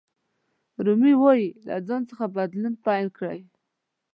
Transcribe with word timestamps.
رومي 0.85 1.13
وایي 1.21 1.47
له 1.67 1.75
ځان 1.87 2.01
څخه 2.09 2.25
بدلون 2.35 2.73
پیل 2.85 3.07
کړئ. 3.17 3.39